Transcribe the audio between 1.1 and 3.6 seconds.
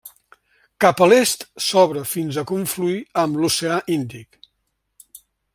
l'est s'obre fins a confluir amb